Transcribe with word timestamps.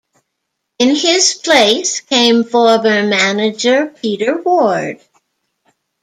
In 0.79 0.95
his 0.95 1.35
place 1.35 1.99
came 1.99 2.43
former 2.43 3.03
manager 3.05 3.85
Peter 3.85 4.41
Ward. 4.41 4.99